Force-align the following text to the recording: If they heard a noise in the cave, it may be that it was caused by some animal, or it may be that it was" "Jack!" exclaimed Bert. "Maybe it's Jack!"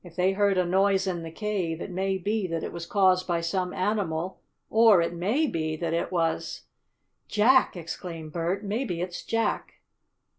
If 0.03 0.15
they 0.15 0.31
heard 0.31 0.57
a 0.57 0.65
noise 0.65 1.05
in 1.05 1.21
the 1.21 1.29
cave, 1.29 1.79
it 1.79 1.91
may 1.91 2.17
be 2.17 2.47
that 2.47 2.63
it 2.63 2.73
was 2.73 2.87
caused 2.87 3.27
by 3.27 3.41
some 3.41 3.71
animal, 3.71 4.41
or 4.67 4.99
it 4.99 5.13
may 5.13 5.45
be 5.45 5.75
that 5.75 5.93
it 5.93 6.11
was" 6.11 6.63
"Jack!" 7.27 7.75
exclaimed 7.77 8.33
Bert. 8.33 8.63
"Maybe 8.63 8.99
it's 9.01 9.23
Jack!" 9.23 9.73